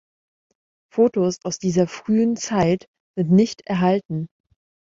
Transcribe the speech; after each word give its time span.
Fotos 0.91 1.37
aus 1.43 1.59
dieser 1.59 1.85
frühen 1.87 2.35
Zeit 2.35 2.87
sind 3.15 3.29
nicht 3.29 3.61
erhalten. 3.67 4.29